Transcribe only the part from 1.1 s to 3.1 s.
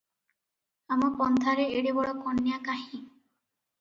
ପନ୍ଥାରେ ଏଡେ ବଡ଼ କନ୍ୟା କାହିଁ?